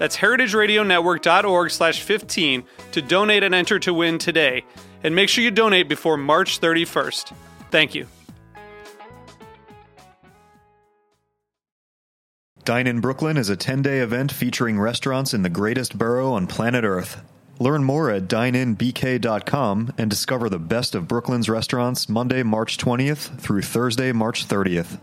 [0.00, 4.64] That's heritageradionetwork.org slash 15 to donate and enter to win today.
[5.04, 7.34] And make sure you donate before March 31st.
[7.70, 8.06] Thank you.
[12.64, 16.46] Dine in Brooklyn is a 10 day event featuring restaurants in the greatest borough on
[16.46, 17.20] planet Earth.
[17.58, 23.62] Learn more at dineinbk.com and discover the best of Brooklyn's restaurants Monday, March 20th through
[23.62, 24.98] Thursday, March 30th.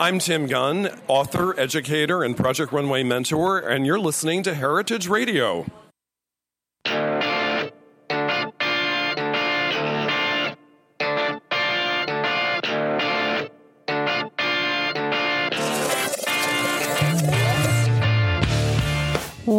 [0.00, 5.66] I'm Tim Gunn, author, educator, and Project Runway mentor, and you're listening to Heritage Radio.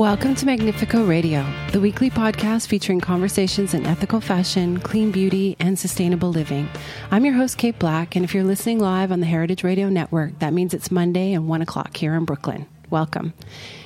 [0.04, 5.80] Welcome to Magnifeco Radio, the weekly podcast featuring conversations in ethical fashion, clean beauty, and
[5.80, 6.68] sustainable living.
[7.10, 10.40] I'm your host, Kate Black, and if you're listening live on the Heritage Radio Network,
[10.40, 12.66] that means it's Monday and 1 o'clock here in Brooklyn.
[12.94, 13.34] Welcome.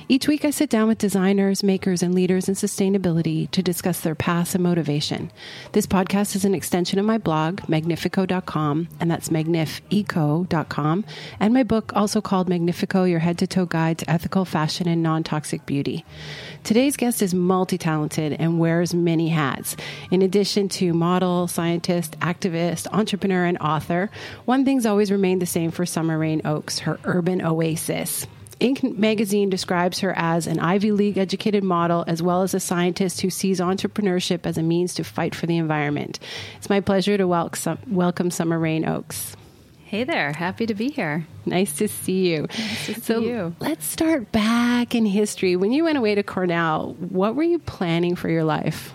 [0.06, 4.14] Each week, I sit down with designers, makers, and leaders in sustainability to discuss their
[4.14, 5.30] paths and motivation.
[5.72, 11.04] This podcast is an extension of my blog, magnifeco.com, and that's magnifeco.com,
[11.40, 15.02] and my book, also called Magnifeco Your Head to Toe Guide to Ethical Fashion and
[15.02, 16.04] Non Toxic Beauty.
[16.62, 19.74] Today's guest is multi talented and wears many hats.
[20.10, 24.10] In addition to model, scientist, activist, entrepreneur, and author,
[24.44, 28.26] one thing's always remained the same for Summer Rayne Oakes her urban oasis.
[28.60, 28.98] Inc.
[28.98, 33.30] magazine describes her as an Ivy League educated model as well as a scientist who
[33.30, 36.18] sees entrepreneurship as a means to fight for the environment.
[36.56, 39.36] It's my pleasure to welcome, welcome Summer Rayne Oakes.
[39.84, 41.24] Hey there, happy to be here.
[41.46, 42.42] Nice to see you.
[42.42, 43.54] Nice to so see you.
[43.60, 45.54] let's start back in history.
[45.54, 48.92] When you went away to Cornell, what were you planning for your life?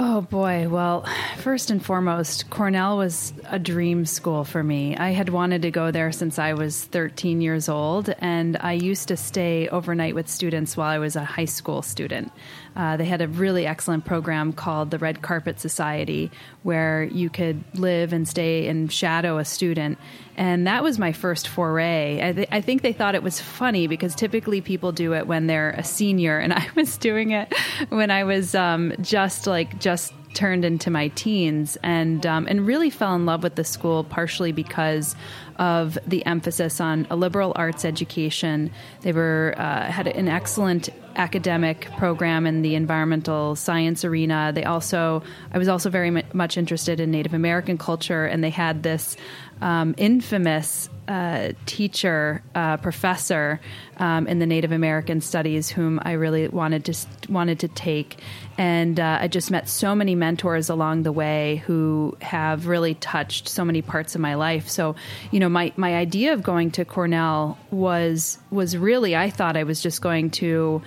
[0.00, 0.68] Oh boy.
[0.68, 1.04] Well,
[1.38, 4.96] first and foremost, Cornell was a dream school for me.
[4.96, 9.08] I had wanted to go there since I was 13 years old, and I used
[9.08, 12.30] to stay overnight with students while I was a high school student.
[12.78, 16.30] Uh, they had a really excellent program called the Red Carpet Society,
[16.62, 19.98] where you could live and stay and shadow a student.
[20.36, 22.20] And that was my first foray.
[22.22, 25.48] I, th- I think they thought it was funny because typically people do it when
[25.48, 27.52] they're a senior, and I was doing it
[27.88, 32.90] when I was um, just like just turned into my teens and um, and really
[32.90, 35.16] fell in love with the school partially because
[35.58, 38.70] of the emphasis on a liberal arts education.
[39.00, 44.52] They were uh, had an excellent academic program in the environmental science arena.
[44.54, 48.82] They also I was also very much interested in Native American culture, and they had
[48.82, 49.16] this
[49.60, 53.60] um, infamous uh, teacher, uh, professor
[53.96, 56.94] um, in the Native American studies, whom I really wanted to
[57.28, 58.18] wanted to take,
[58.56, 63.48] and uh, I just met so many mentors along the way who have really touched
[63.48, 64.68] so many parts of my life.
[64.68, 64.94] So,
[65.30, 69.64] you know, my my idea of going to Cornell was was really I thought I
[69.64, 70.82] was just going to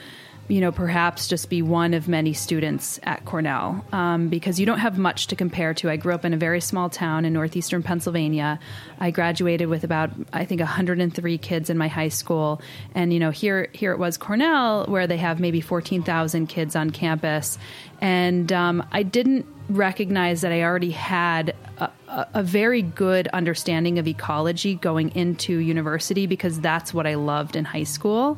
[0.48, 4.80] you know, perhaps just be one of many students at Cornell um, because you don't
[4.80, 5.90] have much to compare to.
[5.90, 8.60] I grew up in a very small town in northeastern Pennsylvania.
[9.00, 12.62] I graduated with about, I think, 103 kids in my high school,
[12.94, 16.90] and you know, here here it was Cornell, where they have maybe 14,000 kids on
[16.90, 17.58] campus,
[18.02, 21.90] and um, I didn't recognize that I already had a,
[22.34, 27.64] a, very good understanding of ecology going into university because that's what I loved in
[27.64, 28.38] high school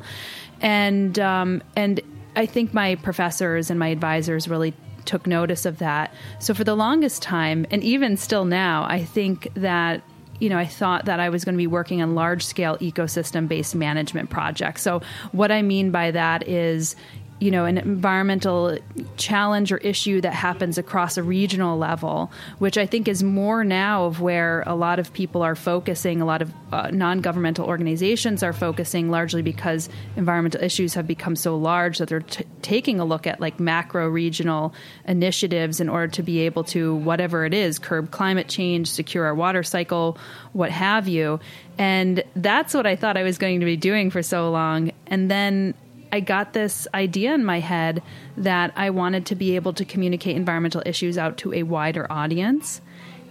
[0.64, 2.00] and um, and
[2.34, 4.74] I think my professors and my advisors really
[5.04, 6.12] took notice of that.
[6.40, 10.02] So for the longest time, and even still now, I think that
[10.40, 13.46] you know, I thought that I was going to be working on large scale ecosystem
[13.46, 14.82] based management projects.
[14.82, 15.00] So,
[15.30, 16.96] what I mean by that is,
[17.44, 18.78] you know an environmental
[19.18, 24.06] challenge or issue that happens across a regional level, which I think is more now
[24.06, 26.22] of where a lot of people are focusing.
[26.22, 31.58] A lot of uh, non-governmental organizations are focusing largely because environmental issues have become so
[31.58, 34.72] large that they're t- taking a look at like macro regional
[35.06, 39.34] initiatives in order to be able to whatever it is curb climate change, secure our
[39.34, 40.16] water cycle,
[40.54, 41.38] what have you.
[41.76, 44.92] And that's what I thought I was going to be doing for so long.
[45.08, 45.74] And then
[46.14, 48.00] I got this idea in my head
[48.36, 52.80] that I wanted to be able to communicate environmental issues out to a wider audience.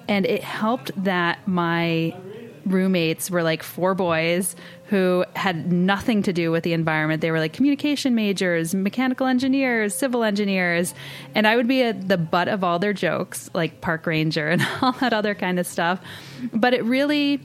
[0.10, 2.14] And it helped that my
[2.66, 4.58] roommates were like four boys
[4.88, 7.22] who had nothing to do with the environment.
[7.22, 10.94] They were like communication majors, mechanical engineers, civil engineers,
[11.34, 14.62] and I would be a, the butt of all their jokes, like park ranger and
[14.82, 16.02] all that other kind of stuff.
[16.52, 17.40] But it really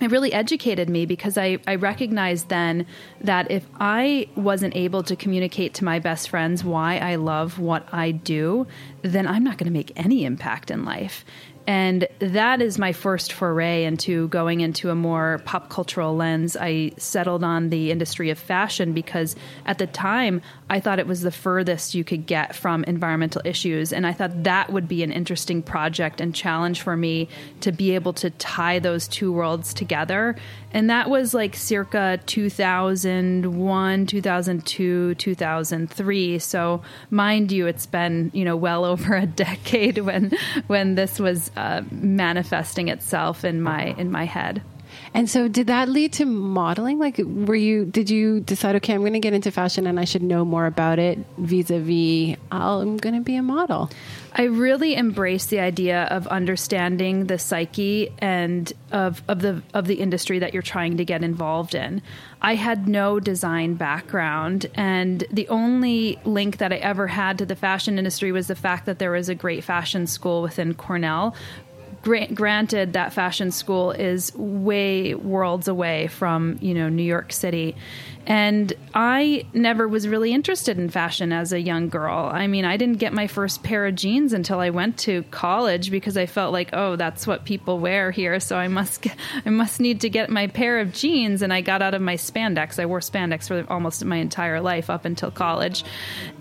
[0.00, 2.86] it really educated me because I, I recognized then
[3.22, 7.88] that if I wasn't able to communicate to my best friends why I love what
[7.92, 8.66] I do,
[9.02, 11.24] then I'm not going to make any impact in life.
[11.66, 16.56] And that is my first foray into going into a more pop cultural lens.
[16.56, 19.34] I settled on the industry of fashion because
[19.64, 23.92] at the time I thought it was the furthest you could get from environmental issues.
[23.92, 27.28] And I thought that would be an interesting project and challenge for me
[27.60, 30.36] to be able to tie those two worlds together.
[30.72, 36.38] And that was like circa 2001, 2002, 2003.
[36.38, 40.32] So mind you, it's been, you know, well over a decade when,
[40.68, 44.62] when this was uh, manifesting itself in my in my head.
[45.14, 46.98] And so, did that lead to modeling?
[46.98, 47.84] Like, were you?
[47.84, 50.66] Did you decide, okay, I'm going to get into fashion, and I should know more
[50.66, 51.18] about it?
[51.38, 53.90] Vis-a-vis, I'm going to be a model.
[54.38, 59.94] I really embrace the idea of understanding the psyche and of, of the of the
[59.94, 62.02] industry that you're trying to get involved in.
[62.42, 67.56] I had no design background, and the only link that I ever had to the
[67.56, 71.34] fashion industry was the fact that there was a great fashion school within Cornell
[72.34, 77.74] granted that fashion school is way worlds away from you know New York City
[78.26, 82.28] and I never was really interested in fashion as a young girl.
[82.32, 85.92] I mean, I didn't get my first pair of jeans until I went to college
[85.92, 89.50] because I felt like, oh, that's what people wear here, so I must get, I
[89.50, 92.80] must need to get my pair of jeans and I got out of my spandex.
[92.80, 95.84] I wore spandex for almost my entire life up until college.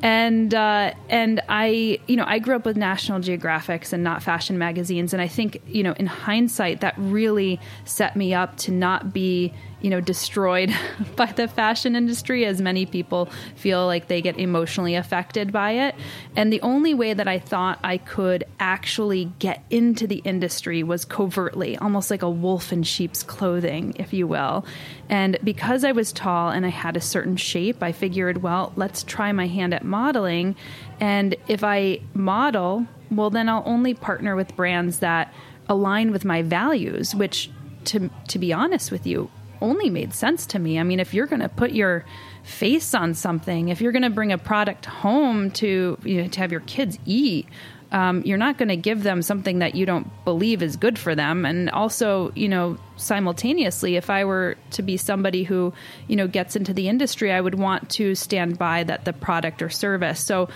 [0.01, 4.57] And uh, and I, you know, I grew up with National Geographics and not fashion
[4.57, 9.13] magazines and I think, you know, in hindsight that really set me up to not
[9.13, 10.74] be you know destroyed
[11.16, 15.95] by the fashion industry as many people feel like they get emotionally affected by it.
[16.36, 21.06] And the only way that i thought i could actually get into the industry was
[21.06, 24.66] covertly almost like a wolf in sheep's clothing if you will.
[25.10, 29.04] And because i was tall and i had a certain shape i figured well let's
[29.04, 30.56] try my hand at modeling.
[31.00, 35.33] And if i model well then i'll only partner with brands that
[35.68, 37.50] align with my values which
[37.83, 39.30] to to be honest with you
[39.61, 40.79] only made sense to me.
[40.79, 42.05] I mean, if you're going to put your
[42.43, 46.39] face on something, if you're going to bring a product home to you know, to
[46.39, 47.47] have your kids eat,
[47.91, 51.15] um, you're not going to give them something that you don't believe is good for
[51.15, 51.45] them.
[51.45, 55.73] And also, you know, simultaneously, if I were to be somebody who,
[56.07, 59.61] you know, gets into the industry, I would want to stand by that the product
[59.61, 60.19] or service.
[60.19, 60.49] So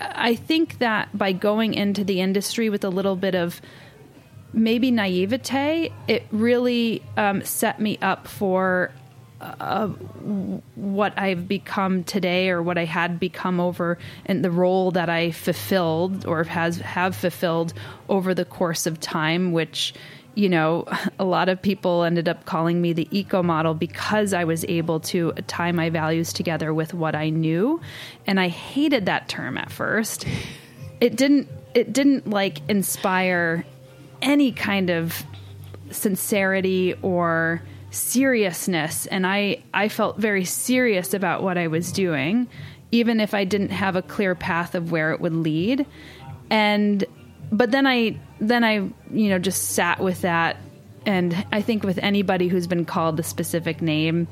[0.00, 3.60] I think that by going into the industry with a little bit of
[4.56, 8.90] maybe naivete, it really um, set me up for
[9.40, 9.88] uh,
[10.74, 15.30] what I've become today, or what I had become over, and the role that I
[15.30, 17.74] fulfilled or has have fulfilled
[18.08, 19.94] over the course of time, which
[20.36, 20.84] you know,
[21.18, 25.00] a lot of people ended up calling me the eco model because I was able
[25.00, 27.80] to tie my values together with what I knew.
[28.26, 30.24] And I hated that term at first.
[31.00, 33.66] It didn't it didn't like inspire
[34.26, 35.24] any kind of
[35.90, 42.48] sincerity or seriousness and I I felt very serious about what I was doing
[42.90, 45.86] even if I didn't have a clear path of where it would lead.
[46.50, 47.04] And
[47.50, 50.56] but then I then I you know just sat with that.
[51.04, 54.28] And I think with anybody who's been called a specific name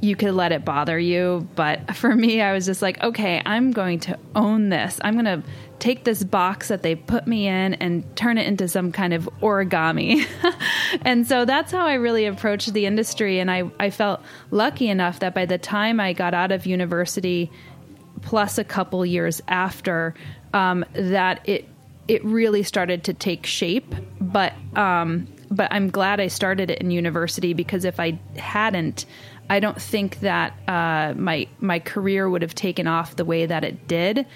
[0.00, 1.48] you could let it bother you.
[1.56, 4.98] But for me I was just like okay I'm going to own this.
[5.02, 5.42] I'm going to
[5.78, 9.28] take this box that they put me in and turn it into some kind of
[9.40, 10.26] origami.
[11.02, 13.38] and so that's how I really approached the industry.
[13.38, 14.20] And I, I felt
[14.50, 17.50] lucky enough that by the time I got out of university,
[18.22, 20.14] plus a couple years after,
[20.52, 21.68] um, that it
[22.08, 23.94] it really started to take shape.
[24.20, 29.06] But um, but I'm glad I started it in university because if I hadn't,
[29.50, 33.64] I don't think that uh, my my career would have taken off the way that
[33.64, 34.26] it did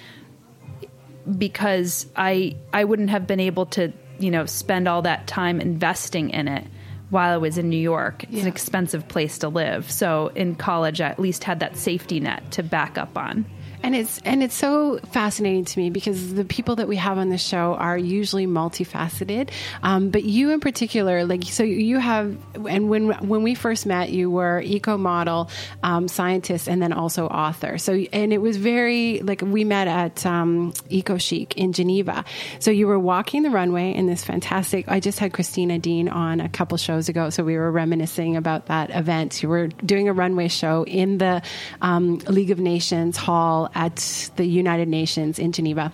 [1.37, 6.29] because I I wouldn't have been able to you know spend all that time investing
[6.29, 6.65] in it
[7.09, 8.23] while I was in New York.
[8.23, 8.41] It's Yeah.
[8.43, 9.89] an expensive place to live.
[9.91, 13.45] So in college, I at least had that safety net to back up on.
[13.83, 17.27] And it's and it's so fascinating to me because the people that we have on
[17.27, 19.49] the show are usually multifaceted,
[19.83, 24.09] um, but you in particular, like so you have, and when when we first met,
[24.09, 25.49] you were eco model,
[25.83, 27.77] um, scientist, and then also author.
[27.77, 32.23] So and it was very like we met at um, Eco Chic in Geneva.
[32.59, 34.87] So you were walking the runway in this fantastic.
[34.87, 38.67] I just had Christina Dean on a couple shows ago, so we were reminiscing about
[38.67, 39.43] that event.
[39.43, 41.41] You were doing a runway show in the
[41.81, 45.91] um, League of Nations hall at the United Nations in Geneva.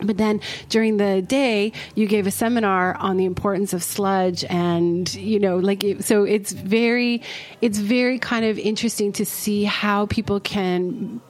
[0.00, 5.12] But then during the day, you gave a seminar on the importance of sludge, and
[5.14, 7.22] you know, like it, so, it's very,
[7.60, 11.20] it's very kind of interesting to see how people can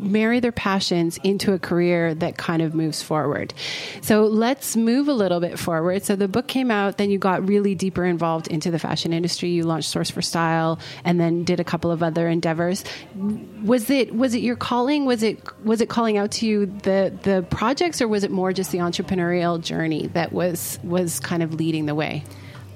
[0.00, 3.54] marry their passions into a career that kind of moves forward.
[4.00, 6.04] So let's move a little bit forward.
[6.04, 9.50] So the book came out, then you got really deeper involved into the fashion industry.
[9.50, 12.84] You launched Source for Style and then did a couple of other endeavors.
[13.62, 15.04] Was it was it your calling?
[15.04, 18.52] Was it was it calling out to you the the projects or was it more
[18.52, 22.24] just the entrepreneurial journey that was was kind of leading the way?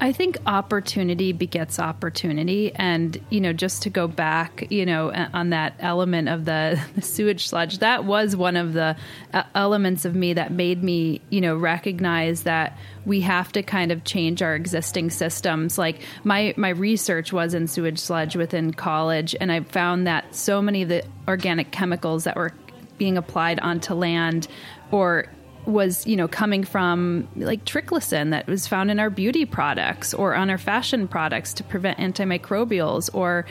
[0.02, 2.74] I think opportunity begets opportunity.
[2.74, 7.02] And, you know, just to go back, you know, on that element of the, the
[7.02, 8.96] sewage sludge, that was one of the
[9.32, 13.92] uh, elements of me that made me, you know, recognize that we have to kind
[13.92, 15.78] of change our existing systems.
[15.78, 20.60] Like my, my research was in sewage sludge within college, and I found that so
[20.60, 22.52] many of the organic chemicals that were
[22.98, 24.48] being applied onto land
[24.90, 25.28] or
[25.66, 30.34] was you know coming from like triclosan that was found in our beauty products or
[30.34, 33.46] on our fashion products to prevent antimicrobials or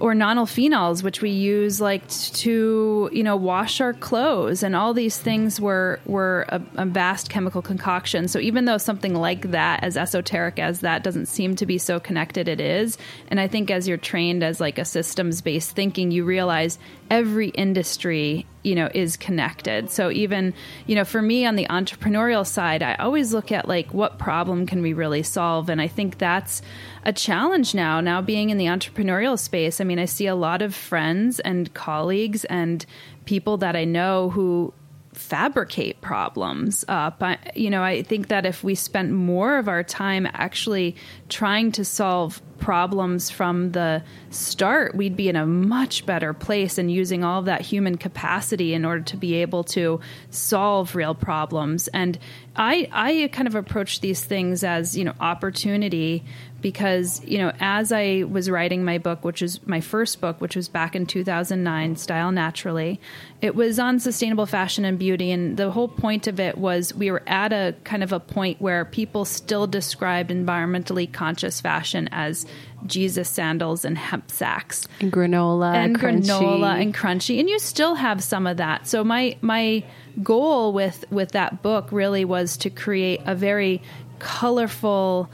[0.00, 4.62] or nonylphenols which we use like to you know wash our clothes.
[4.62, 8.28] And all these things were were a, a vast chemical concoction.
[8.28, 12.00] So even though something like that as esoteric as that doesn't seem to be so
[12.00, 12.98] connected it is.
[13.28, 16.78] And i think as you're trained as like a systems based thinking you realize
[17.10, 19.90] every industry you know is connected.
[19.90, 20.54] So even
[20.86, 24.66] you know for me on the entrepreneurial side i always look at like what problem
[24.66, 25.68] can we really solve?
[25.68, 26.62] And i think that's
[27.04, 29.80] a challenge now now being in the entrepreneurial space.
[29.80, 32.84] I mean i see a lot of friends and colleagues and
[33.24, 34.72] people that i know who
[35.14, 37.22] fabricate problems uh, up.
[37.22, 40.96] I, you know, I think that if we spent more of our time actually
[41.28, 46.90] trying to solve problems from the start, we'd be in a much better place and
[46.90, 51.88] using all of that human capacity in order to be able to solve real problems.
[51.88, 52.18] And
[52.56, 56.24] I, I kind of approach these things as, you know, opportunity
[56.64, 60.56] because you know as i was writing my book which is my first book which
[60.56, 62.98] was back in 2009 style naturally
[63.44, 65.30] it was on sustainable fashion and beauty.
[65.30, 68.58] And the whole point of it was we were at a kind of a point
[68.58, 72.46] where people still described environmentally conscious fashion as
[72.86, 74.88] jesus sandals and hemp sacks.
[74.98, 76.24] And granola, and crunchy.
[76.24, 77.38] granola and crunchy.
[77.38, 78.86] And you still have some of that.
[78.86, 79.84] So my my
[80.22, 83.82] goal with with that book really was to create a very
[84.20, 85.28] colorful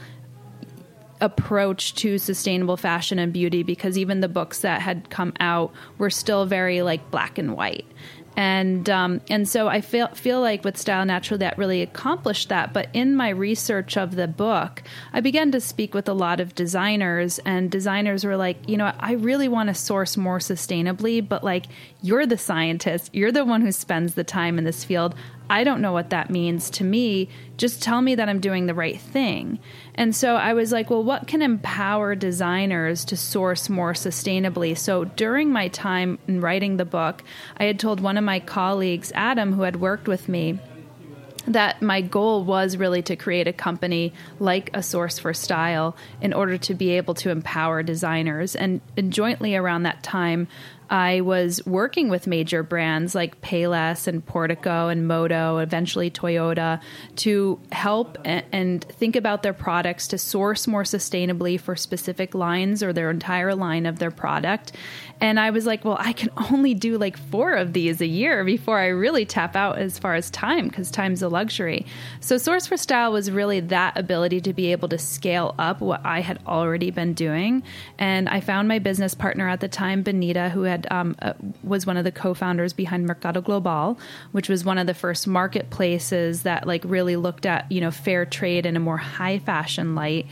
[1.21, 6.09] approach to sustainable fashion and beauty because even the books that had come out were
[6.09, 7.85] still very like black and white
[8.37, 12.71] and um, and so I feel feel like with Style Natural that really accomplished that.
[12.73, 16.55] But in my research of the book, I began to speak with a lot of
[16.55, 21.43] designers, and designers were like, you know, I really want to source more sustainably, but
[21.43, 21.65] like
[22.01, 25.13] you're the scientist, you're the one who spends the time in this field.
[25.51, 27.27] I don't know what that means to me.
[27.57, 29.59] Just tell me that I'm doing the right thing.
[29.95, 34.77] And so I was like, well, what can empower designers to source more sustainably?
[34.77, 37.21] So during my time in writing the book,
[37.57, 40.57] I had told one of my colleagues, Adam, who had worked with me,
[41.47, 46.33] that my goal was really to create a company like a source for style in
[46.33, 50.47] order to be able to empower designers and, and jointly around that time
[50.91, 56.81] I was working with major brands like Payless and Portico and Moto, eventually Toyota,
[57.15, 62.83] to help and, and think about their products to source more sustainably for specific lines
[62.83, 64.73] or their entire line of their product.
[65.21, 68.43] And I was like, well, I can only do like four of these a year
[68.43, 71.85] before I really tap out as far as time because time's a luxury.
[72.19, 76.05] So, Source for Style was really that ability to be able to scale up what
[76.05, 77.63] I had already been doing.
[77.97, 81.33] And I found my business partner at the time, Benita, who had had um, uh,
[81.63, 83.99] was one of the co-founders behind Mercado Global,
[84.31, 88.25] which was one of the first marketplaces that like really looked at you know fair
[88.25, 90.25] trade in a more high fashion light.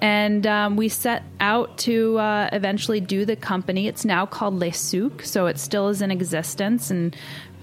[0.00, 3.86] And um, we set out to uh, eventually do the company.
[3.86, 6.90] It's now called Le Souk, so it still is in existence.
[6.90, 7.16] And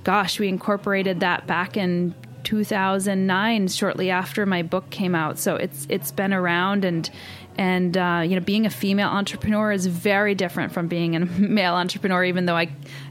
[0.04, 5.88] gosh, we incorporated that back in 2009 shortly after my book came out so it's
[5.90, 7.10] it's been around and
[7.58, 11.76] and uh, you know being a female entrepreneur is very different from being a male
[11.76, 12.70] entrepreneur even though i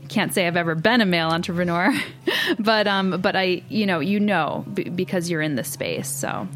[0.09, 1.93] can't say i've ever been a male entrepreneur.
[2.59, 6.49] But um but i you know you know b- because you're in the space so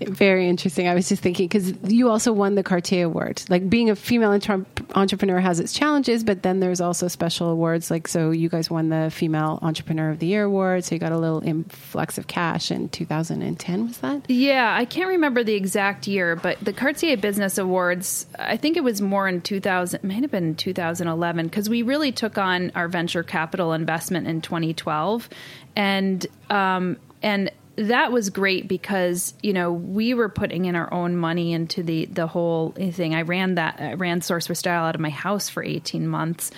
[0.00, 0.88] very interesting.
[0.88, 3.42] I was just thinking because you also won the Cartier Award.
[3.48, 7.90] Like being a female entre- entrepreneur has its challenges, but then there's also special awards.
[7.90, 11.12] Like so, you guys won the Female Entrepreneur of the Year award, so you got
[11.12, 13.86] a little influx of cash in 2010.
[13.86, 14.28] Was that?
[14.28, 18.26] Yeah, I can't remember the exact year, but the Cartier Business Awards.
[18.38, 20.00] I think it was more in 2000.
[20.00, 24.42] It might have been 2011 because we really took on our venture capital investment in
[24.42, 25.28] 2012,
[25.74, 31.16] and um, and that was great because you know we were putting in our own
[31.16, 33.14] money into the the whole thing.
[33.14, 36.50] I ran that I ran Source for Style out of my house for eighteen months,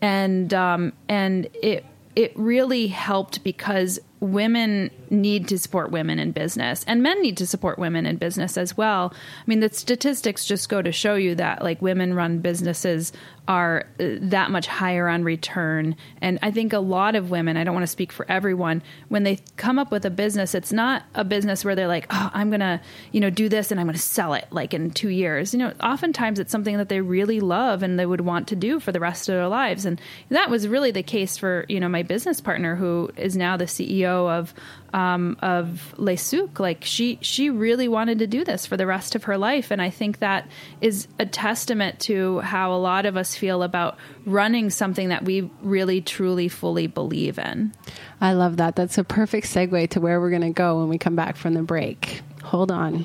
[0.00, 6.84] and um, and it it really helped because women need to support women in business
[6.86, 9.12] and men need to support women in business as well.
[9.14, 13.12] I mean, the statistics just go to show you that like women run businesses
[13.48, 15.96] are uh, that much higher on return.
[16.20, 19.22] And I think a lot of women, I don't want to speak for everyone, when
[19.22, 22.50] they come up with a business, it's not a business where they're like, oh, I'm
[22.50, 22.80] going to,
[23.12, 25.52] you know, do this and I'm going to sell it like in two years.
[25.52, 28.80] You know, oftentimes it's something that they really love and they would want to do
[28.80, 29.86] for the rest of their lives.
[29.86, 33.56] And that was really the case for, you know, my business partner who is now
[33.56, 34.54] the CEO of
[34.96, 36.58] um, of Le Souk.
[36.58, 39.80] Like she she really wanted to do this for the rest of her life, and
[39.80, 40.48] I think that
[40.80, 45.50] is a testament to how a lot of us feel about running something that we
[45.60, 47.74] really truly fully believe in.
[48.22, 48.74] I love that.
[48.74, 51.52] That's a perfect segue to where we're going to go when we come back from
[51.52, 52.22] the break.
[52.42, 53.04] Hold on.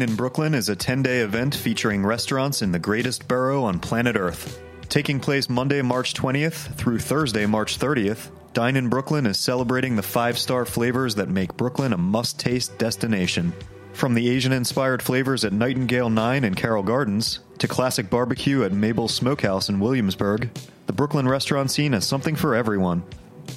[0.00, 3.78] Dine in Brooklyn is a 10 day event featuring restaurants in the greatest borough on
[3.78, 4.58] planet Earth.
[4.88, 10.02] Taking place Monday, March 20th through Thursday, March 30th, Dine in Brooklyn is celebrating the
[10.02, 13.52] five star flavors that make Brooklyn a must taste destination.
[13.92, 18.72] From the Asian inspired flavors at Nightingale 9 and Carroll Gardens, to classic barbecue at
[18.72, 20.48] Mabel's Smokehouse in Williamsburg,
[20.86, 23.02] the Brooklyn restaurant scene has something for everyone.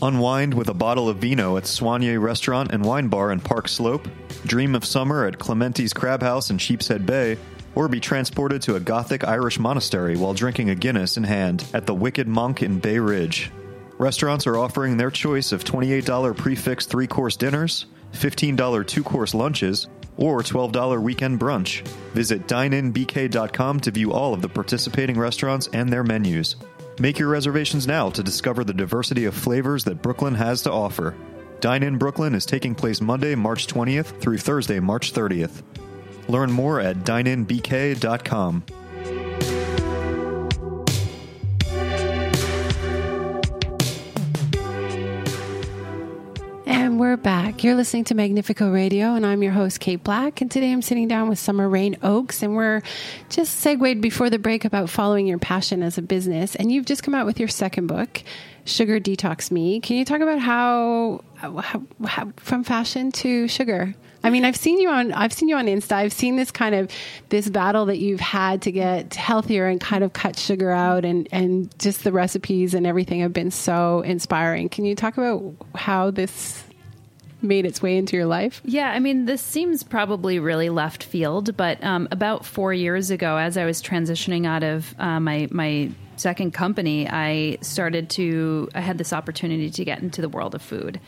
[0.02, 4.08] Unwind with a bottle of vino at Soignier Restaurant and Wine Bar in Park Slope,
[4.46, 7.38] dream of summer at Clemente's Crab House in Sheepshead Bay,
[7.76, 11.86] or be transported to a Gothic Irish monastery while drinking a Guinness in hand at
[11.86, 13.52] the Wicked Monk in Bay Ridge.
[13.98, 19.34] Restaurants are offering their choice of $28 prix fixe three course dinners, $15 two course
[19.34, 21.88] lunches, or $12 weekend brunch.
[22.14, 26.56] Visit dineinbk.com to view all of the participating restaurants and their menus.
[27.00, 31.16] Make your reservations now to discover the diversity of flavors that Brooklyn has to offer.
[31.60, 35.64] Dine in Brooklyn is taking place Monday, March 20th through Thursday, March 30th.
[36.28, 38.64] Learn more at dineinbk.com.
[46.94, 47.64] And we're back.
[47.64, 50.42] You're listening to Magnifeco Radio, and I'm your host, Kate Black.
[50.42, 52.84] And today I'm sitting down with Summer Rayne Oakes, and we're
[53.30, 56.56] just segued before the break about following your passion as a business.
[56.56, 58.22] And you've just come out with your second book,
[58.66, 59.80] Sugar Detox Me.
[59.80, 63.96] Can you talk about how, how, how from fashion to sugar?
[64.24, 65.94] I mean, I've seen you on I've seen you on Insta.
[65.94, 66.92] I've seen this kind of
[67.30, 71.28] this battle that you've had to get healthier and kind of cut sugar out and
[71.32, 74.70] and just the recipes and everything have been so inspiring.
[74.70, 76.64] Can you talk about how this
[77.44, 78.62] made its way into your life?
[78.66, 83.38] Yeah, I mean, this seems probably really left field, but um, about four years ago,
[83.38, 88.82] as I was transitioning out of uh, my my second company, I started to I
[88.82, 91.00] had this opportunity to get into the world of food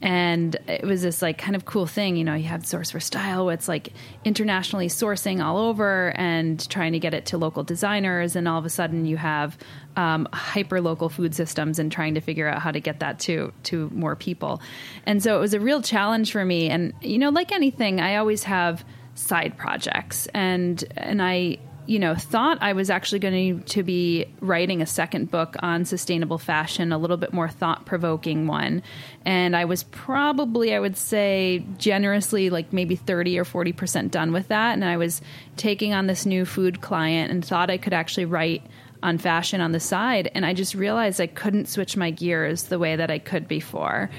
[0.00, 3.00] and it was this like kind of cool thing you know you have source for
[3.00, 3.92] style where it's like
[4.24, 8.36] internationally sourcing all over and trying to get it to local designers.
[8.36, 9.58] And all of a sudden you have
[9.96, 13.52] um, hyper local food systems and trying to figure out how to get that to
[13.64, 14.60] to more people.
[15.06, 16.68] And so it was a real challenge for me.
[16.68, 18.84] And you know like anything i always have
[19.14, 20.26] side projects.
[20.34, 25.30] And and i you know, thought I was actually going to be writing a second
[25.30, 28.82] book on sustainable fashion, a little bit more thought provoking one.
[29.24, 34.48] And I was probably, I would say, generously like maybe 30 or 40% done with
[34.48, 34.74] that.
[34.74, 35.22] And I was
[35.56, 38.62] taking on this new food client and thought I could actually write
[39.02, 40.30] on fashion on the side.
[40.34, 44.10] And I just realized I couldn't switch my gears the way that I could before.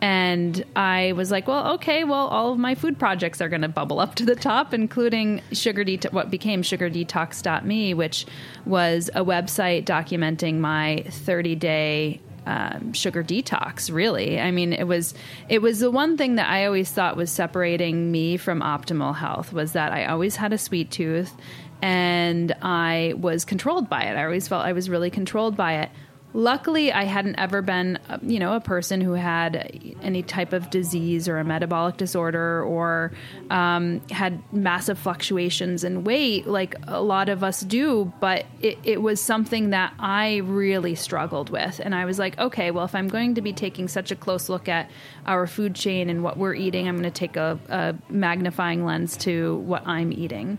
[0.00, 3.68] And I was like, well, okay, well, all of my food projects are going to
[3.68, 8.26] bubble up to the top, including Sugar Det- what became SugarDetox.me, which
[8.66, 13.92] was a website documenting my 30 day um, sugar detox.
[13.92, 15.14] Really, I mean, it was
[15.48, 19.52] it was the one thing that I always thought was separating me from optimal health
[19.52, 21.34] was that I always had a sweet tooth,
[21.82, 24.16] and I was controlled by it.
[24.16, 25.90] I always felt I was really controlled by it
[26.36, 30.68] Luckily, I hadn't ever been, uh, you know, a person who had any type of
[30.68, 33.12] disease or a metabolic disorder or
[33.48, 38.12] um, had massive fluctuations in weight like a lot of us do.
[38.20, 41.80] But it, it was something that I really struggled with.
[41.82, 44.50] And I was like, okay, well, if I'm going to be taking such a close
[44.50, 44.90] look at
[45.24, 49.16] our food chain and what we're eating, I'm going to take a, a magnifying lens
[49.18, 50.58] to what I'm eating.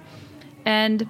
[0.66, 1.08] And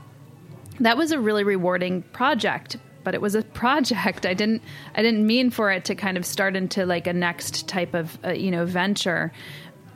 [0.82, 2.76] that was a really rewarding project
[3.08, 4.26] but it was a project.
[4.26, 4.62] I didn't
[4.94, 8.20] I didn't mean for it to kind of start into like a next type of
[8.22, 9.32] uh, you know venture.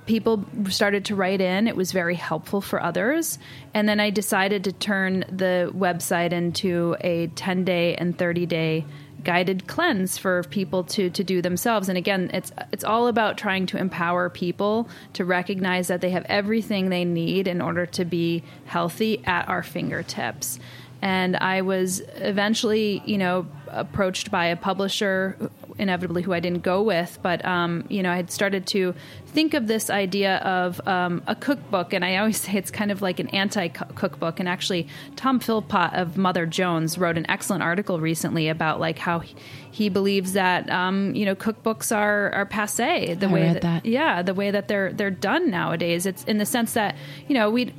[0.05, 1.67] People started to write in.
[1.67, 3.37] It was very helpful for others.
[3.73, 8.85] And then I decided to turn the website into a 10 day and 30 day
[9.25, 13.67] guided cleanse for people to to do themselves and again it's it's all about trying
[13.67, 18.41] to empower people to recognize that they have everything they need in order to be
[18.65, 20.57] healthy at our fingertips
[21.01, 26.81] and I was eventually, you know, approached by a publisher, inevitably who I didn't go
[26.81, 28.93] with, but um, you know, I had started to
[29.31, 33.01] think of this idea of um, a cookbook, and I always say it's kind of
[33.01, 34.39] like an anti-cookbook.
[34.39, 39.19] And actually, Tom Philpott of Mother Jones wrote an excellent article recently about like how
[39.19, 39.35] he,
[39.71, 43.85] he believes that um, you know cookbooks are are passe the I way that, that,
[43.85, 46.05] yeah the way that they're they're done nowadays.
[46.05, 46.95] It's in the sense that
[47.27, 47.73] you know we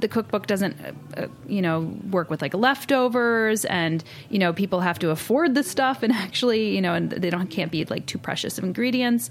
[0.00, 0.76] the cookbook doesn't
[1.16, 5.62] uh, you know work with like leftovers, and you know people have to afford the
[5.62, 9.30] stuff, and actually you know and they don't can't be like too precious of ingredients.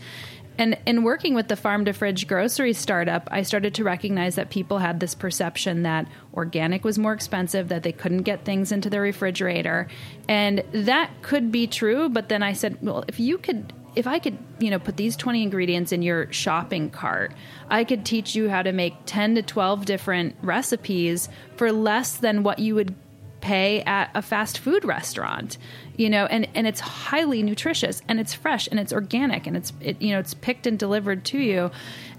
[0.57, 4.49] And in working with the farm to fridge grocery startup, I started to recognize that
[4.49, 8.89] people had this perception that organic was more expensive, that they couldn't get things into
[8.89, 9.87] their refrigerator.
[10.27, 14.19] And that could be true, but then I said, well, if you could if I
[14.19, 17.33] could, you know, put these 20 ingredients in your shopping cart,
[17.67, 22.43] I could teach you how to make 10 to 12 different recipes for less than
[22.43, 22.93] what you would
[23.41, 25.57] pay at a fast food restaurant
[25.97, 29.73] you know and and it's highly nutritious and it's fresh and it's organic and it's
[29.81, 31.71] it, you know it's picked and delivered to you.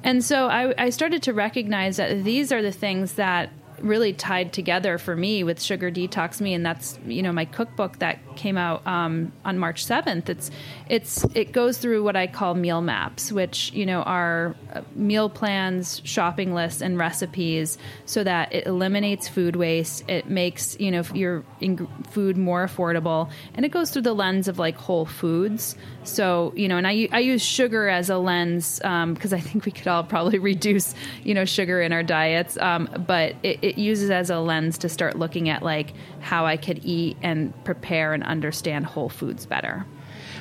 [0.05, 4.53] And so I, I started to recognize that these are the things that really tied
[4.53, 8.57] together for me with Sugar Detox Me, and that's you know my cookbook that came
[8.57, 10.29] out um, on March seventh.
[10.29, 10.51] It's
[10.89, 15.29] it's it goes through what I call meal maps, which you know are uh, meal
[15.29, 20.09] plans, shopping lists, and recipes, so that it eliminates food waste.
[20.09, 21.45] It makes you know your
[22.11, 25.77] food more affordable, and it goes through the lens of like whole foods.
[26.05, 29.65] So you know, and I I use sugar as a lens because um, I think
[29.65, 33.68] we could all probably reduce you know sugar in our diets, um, but it, it
[33.77, 38.15] uses as a lens to start looking at like how I could eat and prepare
[38.15, 39.85] and understand whole foods better.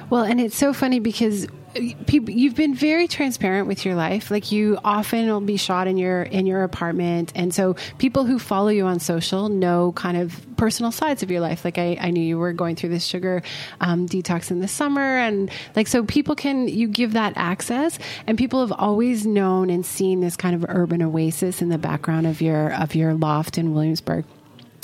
[0.10, 1.48] Well, and it's so funny because
[1.80, 4.32] you've been very transparent with your life.
[4.32, 7.32] Like you often will be shot in your in your apartment.
[7.36, 11.42] And so people who follow you on social know kind of personal sides of your
[11.42, 11.64] life.
[11.64, 13.44] Like i, I knew you were going through this sugar
[13.82, 15.18] um, detox in the summer.
[15.18, 18.00] And like so people can you give that access.
[18.26, 22.28] And people have always known and seen this kind of urban oasis in the background
[22.28, 24.26] of your of your loft in williamsburg.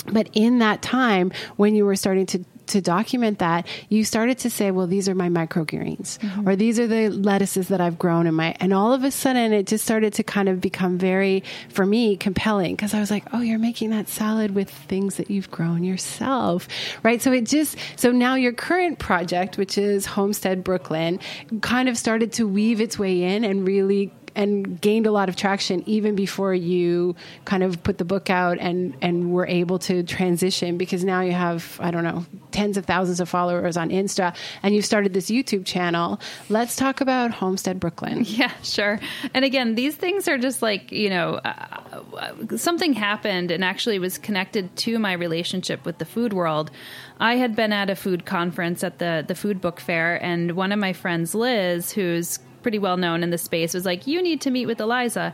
[0.06, 4.50] But in that time when you were starting to to document that, you started to
[4.50, 6.48] say, well, these are my microgreens mm-hmm.
[6.48, 9.52] or these are the lettuces that I've grown in my, and all of a sudden
[9.52, 13.24] it just started to kind of become very, for me, compelling because I was like,
[13.32, 16.68] oh, you're making that salad with things that you've grown yourself,
[17.02, 17.20] right?
[17.20, 21.20] So it just, so now your current project, which is Homestead Brooklyn,
[21.60, 25.36] kind of started to weave its way in and really and gained a lot of
[25.36, 30.02] traction even before you kind of put the book out and and were able to
[30.02, 34.34] transition because now you have I don't know tens of thousands of followers on Insta
[34.62, 36.20] and you've started this YouTube channel.
[36.48, 38.24] Let's talk about Homestead Brooklyn.
[38.34, 38.98] Yeah, sure.
[39.32, 44.18] And again, these things are just like you know uh, something happened and actually was
[44.18, 46.72] connected to my relationship with the food world.
[47.20, 50.72] I had been at a food conference at the the food book fair, and one
[50.72, 54.40] of my friends, Liz, who's pretty well known in the space, was like, "You need
[54.40, 55.32] to meet with Eliza."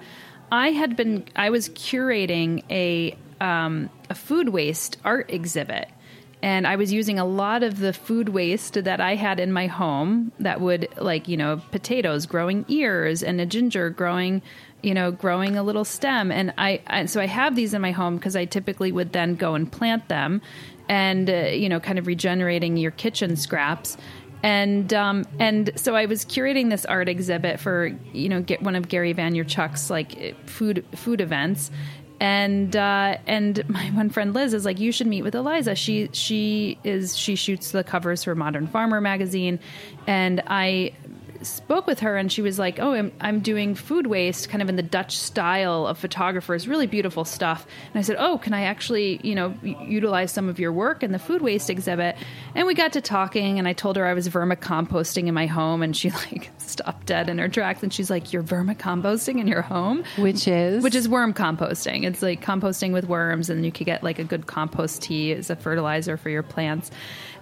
[0.52, 5.88] I had been I was curating a um, a food waste art exhibit.
[6.42, 9.66] And I was using a lot of the food waste that I had in my
[9.66, 14.40] home that would, like, you know, potatoes growing ears and a ginger growing,
[14.82, 16.32] you know, growing a little stem.
[16.32, 19.34] And I, I so I have these in my home because I typically would then
[19.34, 20.40] go and plant them
[20.88, 23.98] and, uh, you know, kind of regenerating your kitchen scraps
[24.42, 28.74] and um, and so I was curating this art exhibit for you know get one
[28.74, 31.70] of Gary Vaynerchuk's like food food events,
[32.20, 35.74] and uh, and my one friend Liz is like you should meet with Eliza.
[35.74, 39.58] She she is she shoots the covers for Modern Farmer magazine,
[40.06, 40.92] and I
[41.42, 44.68] spoke with her and she was like, "Oh, I'm, I'm doing food waste, kind of
[44.68, 48.62] in the Dutch style of photographers, really beautiful stuff." And I said, "Oh, can I
[48.62, 52.16] actually, you know, utilize some of your work in the food waste exhibit?"
[52.54, 55.82] And we got to talking, and I told her I was vermicomposting in my home,
[55.82, 59.62] and she like stopped dead in her tracks, and she's like, "You're vermicomposting in your
[59.62, 62.04] home?" Which is which is worm composting.
[62.04, 65.50] It's like composting with worms, and you could get like a good compost tea as
[65.50, 66.90] a fertilizer for your plants.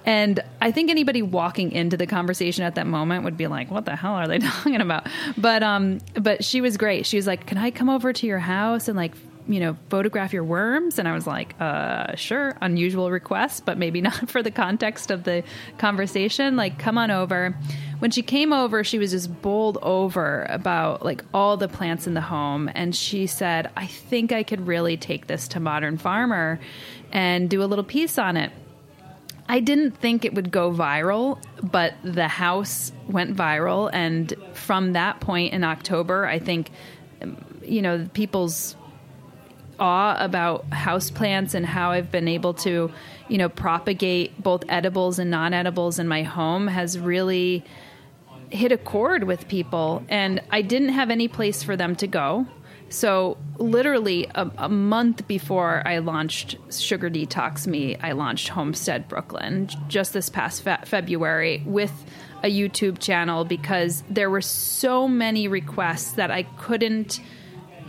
[0.08, 3.84] And I think anybody walking into the conversation at that moment would be like, "What
[3.84, 7.04] the hell are they talking about?" But um, but she was great.
[7.04, 9.12] She was like, "Can I come over to your house and like
[9.46, 10.98] you know, photograph your worms?
[10.98, 15.24] And I was like, uh, sure, unusual request, but maybe not for the context of
[15.24, 15.42] the
[15.78, 16.54] conversation.
[16.54, 17.56] Like, come on over.
[17.98, 22.12] When she came over, she was just bowled over about like all the plants in
[22.12, 22.70] the home.
[22.74, 26.60] And she said, I think I could really take this to Modern Farmer
[27.10, 28.52] and do a little piece on it.
[29.48, 33.90] I didn't think it would go viral, but the house went viral.
[33.92, 36.70] And from that point in October, I think,
[37.22, 38.76] um, you know, people's
[39.80, 42.90] awe about houseplants and how I've been able to,
[43.28, 47.64] you know, propagate both edibles and non edibles in my home has really
[48.50, 50.02] hit a chord with people.
[50.08, 52.46] And I didn't have any place for them to go.
[52.90, 59.68] So, literally a, a, month before I launched Sugar Detox Me, I launched Homestead Brooklyn
[59.88, 61.92] just this past fe- February with
[62.42, 67.20] a YouTube channel because there were so many requests that I couldn't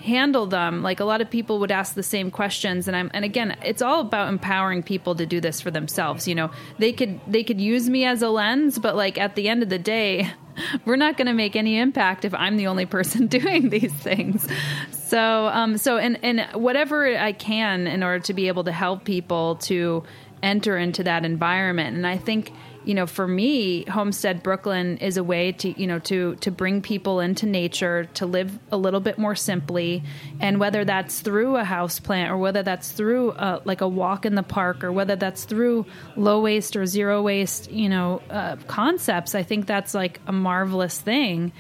[0.01, 0.81] handle them.
[0.81, 3.81] Like a lot of people would ask the same questions and I'm and again it's
[3.81, 6.51] all about empowering people to do this for themselves you know?
[6.77, 9.69] They could they could use me as a lens but like at the end of
[9.69, 10.31] the day
[10.85, 14.47] we're not going to make any impact if I'm the only person doing these things.
[14.91, 19.03] So, um, so, and, and whatever I can in order to be able to help
[19.03, 20.03] people to
[20.41, 21.95] enter into that environment.
[21.97, 22.53] And I think,
[22.85, 26.81] you know, for me, Homestead Brooklyn is a way to, you know, to to bring
[26.81, 30.03] people into nature, to live a little bit more simply,
[30.39, 34.25] and whether that's through a house plant or whether that's through a, like a walk
[34.25, 38.55] in the park or whether that's through low waste or zero waste, you know, uh,
[38.67, 41.51] concepts, I think that's like a marvelous thing,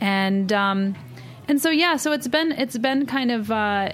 [0.00, 0.94] and um,
[1.48, 3.50] and so yeah, so it's been it's been kind of.
[3.50, 3.90] Uh,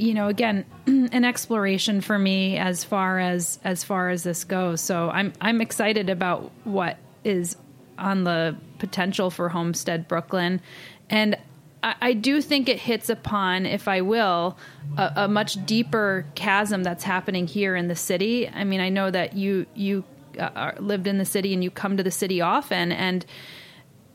[0.00, 4.80] you know, again, an exploration for me as far as as far as this goes.
[4.80, 7.56] So I'm I'm excited about what is
[7.98, 10.60] on the potential for Homestead Brooklyn,
[11.08, 11.36] and
[11.82, 14.58] I, do think it hits upon, if I will,
[14.98, 18.48] a, a much deeper chasm that's happening here in the city.
[18.48, 20.04] I mean, I know that you you
[20.38, 23.24] uh, lived in the city and you come to the city often, and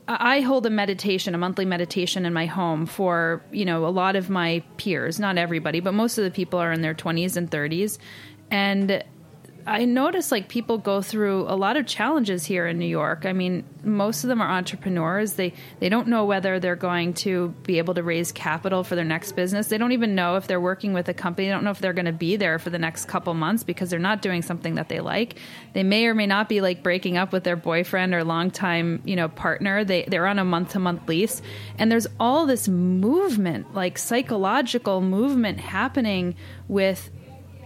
[0.07, 4.15] I hold a meditation, a monthly meditation in my home for, you know, a lot
[4.15, 7.49] of my peers, not everybody, but most of the people are in their 20s and
[7.49, 7.97] 30s.
[8.51, 9.03] And
[9.67, 13.25] I notice like people go through a lot of challenges here in New York.
[13.25, 15.33] I mean, most of them are entrepreneurs.
[15.33, 19.03] They they don't know whether they're going to be able to raise capital for their
[19.05, 19.67] next business.
[19.67, 21.47] They don't even know if they're working with a company.
[21.47, 23.89] They don't know if they're going to be there for the next couple months because
[23.89, 25.39] they're not doing something that they like.
[25.73, 29.15] They may or may not be like breaking up with their boyfriend or longtime, you
[29.15, 29.83] know, partner.
[29.83, 31.41] They they're on a month to month lease.
[31.79, 36.35] And there's all this movement, like psychological movement happening
[36.67, 37.09] with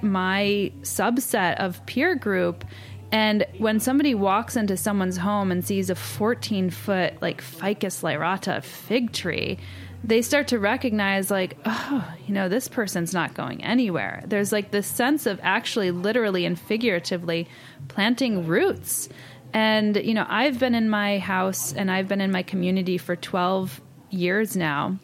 [0.02, 2.66] my subset of peer group.
[3.12, 8.64] And when somebody walks into someone's home and sees a 14 foot, like Ficus lyrata
[8.64, 9.58] fig tree,
[10.04, 14.24] they start to recognize, like, oh, you know, this person's not going anywhere.
[14.26, 17.48] There's like this sense of actually, literally and figuratively
[17.90, 19.10] planting roots.
[19.54, 23.16] And, you know, I've been in my house and I've been in my community for
[23.16, 24.98] 12 years now.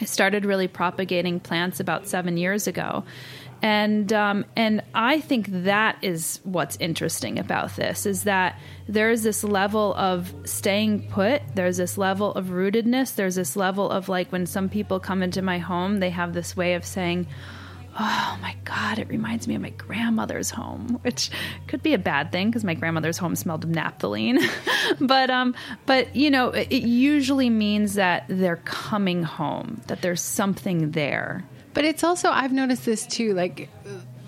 [0.00, 3.04] I started really propagating plants about seven years ago.
[3.66, 9.42] And um, and I think that is what's interesting about this is that there's this
[9.42, 11.42] level of staying put.
[11.56, 13.16] There's this level of rootedness.
[13.16, 16.56] There's this level of like when some people come into my home, they have this
[16.56, 17.26] way of saying,
[17.98, 21.30] oh my god it reminds me of my grandmother's home which
[21.66, 24.38] could be a bad thing because my grandmother's home smelled of naphthalene
[25.00, 25.54] but um
[25.86, 31.42] but you know it, it usually means that they're coming home that there's something there
[31.76, 33.68] but it's also I've noticed this too like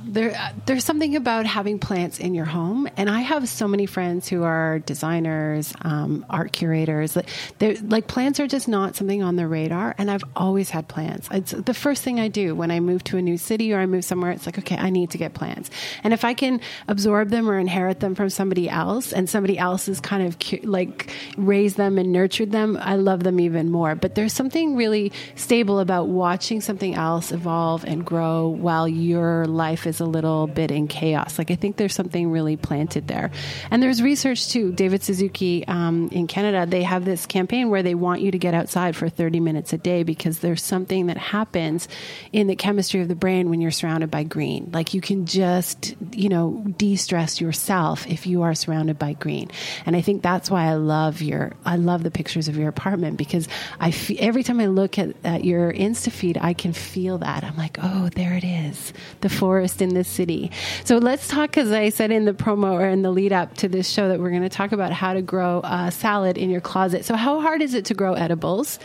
[0.08, 3.86] there uh, there's something about having plants in your home and i have so many
[3.86, 7.16] friends who are designers um, art curators
[7.58, 11.28] they're like plants are just not something on their radar and i've always had plants.
[11.30, 13.86] It's the first thing i do when i move to a new city or i
[13.86, 15.70] move somewhere it's like okay i need to get plants.
[16.02, 19.86] And if i can absorb them or inherit them from somebody else and somebody else
[19.86, 23.94] has kind of like raised them and nurtured them i love them even more.
[23.94, 29.86] But there's something really stable about watching something else evolve and grow while your life
[29.86, 31.38] is a little bit in chaos.
[31.38, 33.30] Like I think there's something really planted there.
[33.70, 34.72] And there's research too.
[34.72, 38.54] David Suzuki um, in Canada, they have this campaign where they want you to get
[38.54, 41.88] outside for 30 minutes a day because there's something that happens
[42.32, 44.70] in the chemistry of the brain when you're surrounded by green.
[44.72, 49.50] Like you can just, you know, de-stress yourself if you are surrounded by green.
[49.86, 53.16] And I think that's why I love your, I love the pictures of your apartment
[53.16, 53.48] because
[53.80, 57.44] I feel, every time I look at, at your Insta feed, I can feel that.
[57.44, 58.92] I'm like, oh, there it is.
[59.20, 60.50] The forest in this city.
[60.84, 63.68] So let's talk, as I said in the promo or in the lead up to
[63.68, 66.60] this show, that we're going to talk about how to grow a salad in your
[66.60, 67.04] closet.
[67.04, 68.78] So, how hard is it to grow edibles?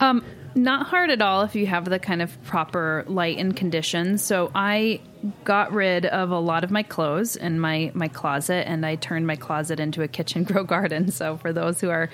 [0.00, 0.24] Um,
[0.54, 4.22] not hard at all if you have the kind of proper light and conditions.
[4.22, 5.00] So I
[5.44, 9.26] got rid of a lot of my clothes in my my closet, and I turned
[9.26, 11.10] my closet into a kitchen grow garden.
[11.10, 12.10] So for those who are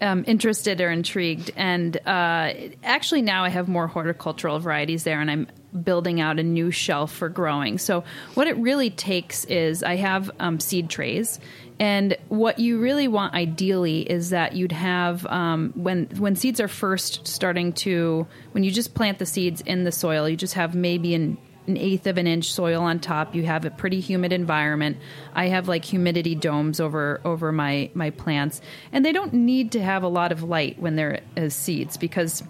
[0.00, 2.52] um, interested or intrigued, and uh,
[2.84, 5.48] actually now I have more horticultural varieties there, and I'm
[5.82, 7.78] building out a new shelf for growing.
[7.78, 8.04] So,
[8.34, 11.38] what it really takes is I have um, seed trays.
[11.78, 16.68] And what you really want ideally is that you'd have um, when when seeds are
[16.68, 20.74] first starting to when you just plant the seeds in the soil, you just have
[20.74, 23.34] maybe an an eighth of an inch soil on top.
[23.34, 24.98] You have a pretty humid environment.
[25.34, 28.60] I have like humidity domes over over my my plants,
[28.92, 32.42] and they don't need to have a lot of light when they're as seeds because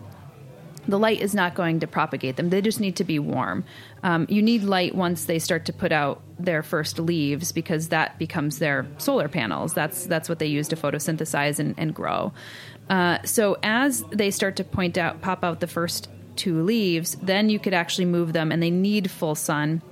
[0.88, 2.50] the light is not going to propagate them.
[2.50, 3.64] They just need to be warm.
[4.02, 8.18] Um, you need light once they start to put out their first leaves because that
[8.18, 9.74] becomes their solar panels.
[9.74, 12.32] That's that's what they use to photosynthesize and, and grow.
[12.88, 17.48] Uh, so as they start to point out, pop out the first two leaves, then
[17.50, 19.82] you could actually move them, and they need full sun.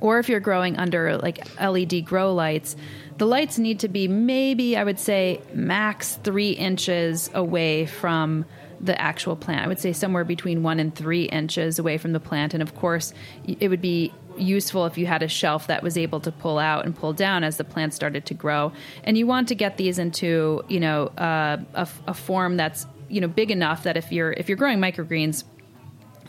[0.00, 2.76] Or if you're growing under like LED grow lights,
[3.18, 8.44] the lights need to be maybe I would say max three inches away from
[8.82, 9.64] the actual plant.
[9.64, 12.52] I would say somewhere between one and three inches away from the plant.
[12.52, 13.14] And of course,
[13.46, 16.84] it would be useful if you had a shelf that was able to pull out
[16.84, 18.72] and pull down as the plant started to grow.
[19.04, 23.20] And you want to get these into you know uh, a, a form that's you
[23.20, 25.44] know big enough that if you're if you're growing microgreens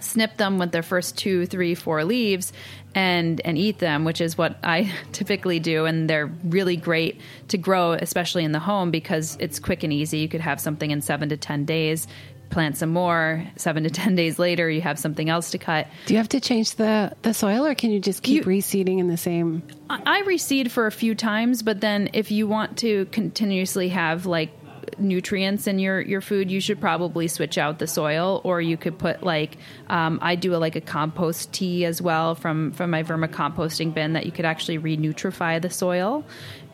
[0.03, 2.51] snip them with their first two, three, four leaves
[2.93, 5.85] and and eat them, which is what I typically do.
[5.85, 10.19] And they're really great to grow, especially in the home, because it's quick and easy.
[10.19, 12.07] You could have something in seven to ten days
[12.53, 13.45] plant some more.
[13.57, 15.87] Seven to ten days later, you have something else to cut.
[16.05, 18.99] Do you have to change the the soil, or can you just keep you, reseeding
[18.99, 19.63] in the same?
[19.89, 24.51] I reseed for a few times, but then if you want to continuously have like
[24.99, 28.97] nutrients in your your food, you should probably switch out the soil, or you could
[28.97, 33.03] put like um, I do a, like a compost tea as well from from my
[33.03, 36.23] vermicomposting bin that you could actually renutrify the soil.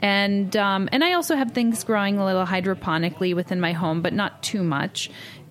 [0.02, 4.14] And um, and I also have things growing a little hydroponically within my home, but
[4.14, 5.10] not too much.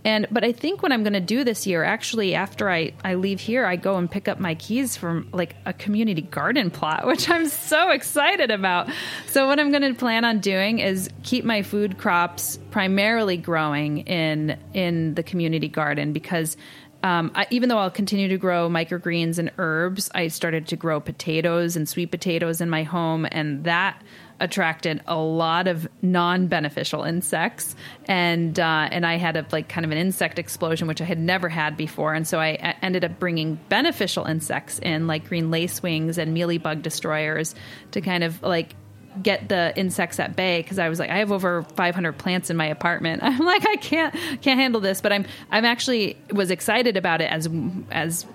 [0.09, 3.16] And but I think what I'm going to do this year, actually, after I I
[3.16, 7.07] leave here, I go and pick up my keys from like a community garden plot,
[7.11, 8.88] which I'm so excited about.
[9.27, 13.99] So what I'm going to plan on doing is keep my food crops primarily growing
[13.99, 16.57] in in the community garden because
[17.03, 21.01] um, I, even though I'll continue to grow microgreens and herbs, I started to grow
[21.01, 24.03] potatoes and sweet potatoes in my home, and that
[24.40, 27.74] attracted a lot of non-beneficial insects.
[28.07, 31.18] And uh, and I had a like kind of an insect explosion which I had
[31.18, 32.14] never had before.
[32.14, 37.55] And so I ended up bringing beneficial insects in like green lacewings and mealybug destroyers
[37.92, 38.74] to kind of like
[39.22, 40.62] get the insects at bay.
[40.62, 43.22] Because I was like I have over 500 plants in my apartment.
[43.24, 47.31] I'm like I can't can't handle this, but I'm I'm actually was excited about it
[47.31, 47.48] as
[47.90, 48.27] as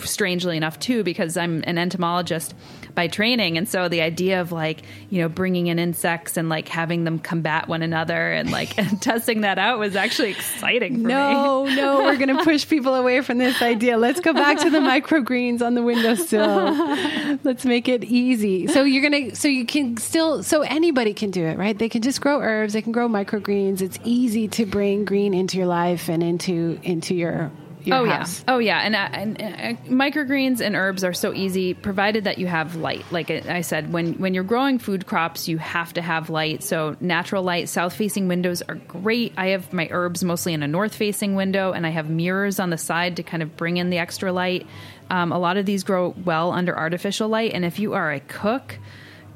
[0.00, 2.54] strangely enough too because I'm an entomologist
[2.94, 6.68] by training and so the idea of like you know bringing in insects and like
[6.68, 11.08] having them combat one another and like and testing that out was actually exciting for
[11.08, 11.76] no, me.
[11.76, 13.96] no, we're going to push people away from this idea.
[13.96, 17.38] Let's go back to the microgreens on the windowsill.
[17.44, 18.66] Let's make it easy.
[18.66, 21.78] So you're going to, so you can still, so anybody can do it, right?
[21.78, 22.72] They can just grow herbs.
[22.72, 23.80] They can grow microgreens.
[23.80, 27.50] It's easy to bring green into your life and into into your
[27.86, 28.40] your oh house.
[28.40, 32.38] yeah, oh yeah, and, uh, and uh, microgreens and herbs are so easy, provided that
[32.38, 33.04] you have light.
[33.10, 36.62] Like I said, when when you're growing food crops, you have to have light.
[36.62, 39.32] So natural light, south facing windows are great.
[39.36, 42.70] I have my herbs mostly in a north facing window, and I have mirrors on
[42.70, 44.66] the side to kind of bring in the extra light.
[45.10, 48.20] Um, a lot of these grow well under artificial light, and if you are a
[48.20, 48.78] cook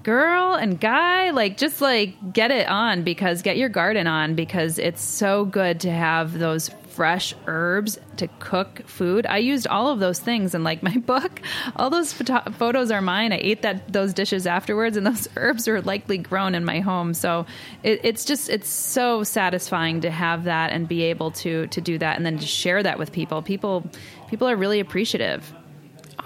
[0.07, 4.79] girl and guy like just like get it on because get your garden on because
[4.79, 9.27] it's so good to have those fresh herbs to cook food.
[9.27, 11.43] I used all of those things in like my book.
[11.77, 13.33] All those photo- photos are mine.
[13.33, 17.13] I ate that those dishes afterwards and those herbs are likely grown in my home.
[17.13, 17.45] So
[17.83, 21.99] it, it's just it's so satisfying to have that and be able to to do
[21.99, 23.43] that and then to share that with people.
[23.43, 23.85] People
[24.29, 25.53] people are really appreciative.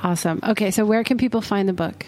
[0.02, 0.40] Awesome.
[0.44, 2.06] Okay, so where can people find the book?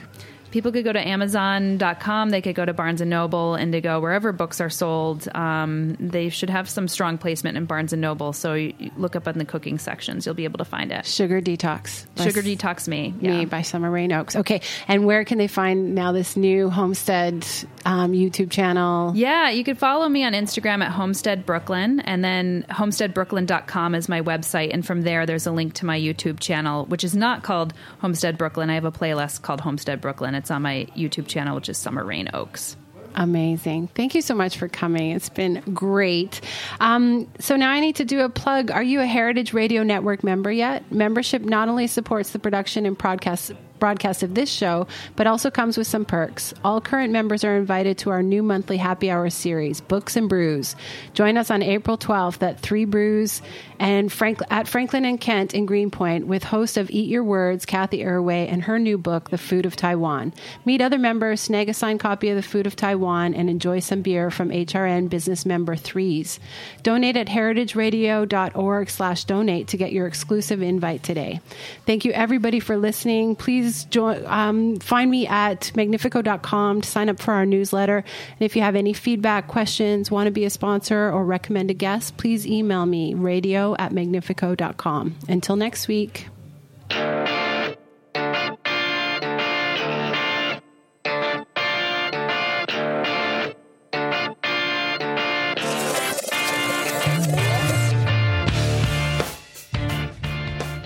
[0.53, 4.61] People could go to amazon.com they could go to barnes and noble indigo wherever books
[4.61, 8.73] are sold um, they should have some strong placement in barnes and noble so you,
[8.79, 12.07] you look up in the cooking sections you'll be able to find it Sugar Detox.
[12.23, 14.37] sugar detox me Me by Summer Rayne Oakes.
[14.37, 17.47] Okay, and where can they find now this new Homestead
[17.85, 19.13] um, YouTube channel?
[19.17, 24.21] yeah, you could follow me on Instagram at Homestead Brooklyn, and then homesteadbrooklyn.com is my
[24.21, 24.73] website.
[24.73, 28.39] And from there, there's a link to my YouTube channel, which is not called Homestead
[28.39, 28.71] Brooklyn.
[28.71, 30.35] I have a playlist called Homestead Brooklyn.
[30.35, 32.76] It's on my YouTube channel, which is Summer Rayne Oakes.
[33.14, 33.88] Amazing.
[33.88, 35.11] Thank you so much for coming.
[35.11, 36.40] It's been great.
[36.80, 38.70] Um, so now I need to do a plug.
[38.70, 40.90] Are you a Heritage Radio Network member yet?
[40.90, 43.53] Membership not only supports the production and broadcast
[43.83, 46.55] broadcast of this show, but also comes with some perks.
[46.62, 50.76] All current members are invited to our new monthly happy hour series, Books and Brews.
[51.14, 53.43] Join us on April 12th at Three Brews
[53.80, 58.05] and Frank, at Franklin and Kent in Greenpoint with host of Eat Your Words, Cathy
[58.05, 60.33] Erway, and her new book, The Food of Taiwan.
[60.64, 64.03] Meet other members, snag a signed copy of The Food of Taiwan, and enjoy some
[64.03, 66.39] beer from HRN business member Threes.
[66.85, 71.41] Donate at heritageradio.org slash donate to get your exclusive invite today.
[71.85, 73.35] Thank you everybody for listening.
[73.73, 77.97] Please join, um, find me at magnifeco.com to sign up for our newsletter.
[77.97, 81.75] And if you have any feedback, questions, want to be a sponsor, or recommend a
[81.75, 85.16] guest, please email me radio at magnifeco.com.
[85.27, 86.27] Until next week.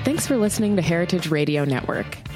[0.04, 2.16] Thanks for listening to Heritage Radio Network,